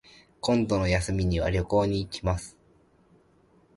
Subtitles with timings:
[0.39, 2.57] 今度の休みには旅行に行きます